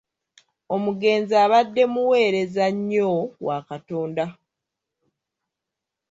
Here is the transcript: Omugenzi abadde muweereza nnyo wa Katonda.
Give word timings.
Omugenzi 0.75 1.33
abadde 1.45 1.83
muweereza 1.93 2.65
nnyo 2.75 3.11
wa 3.45 3.57
Katonda. 3.67 4.25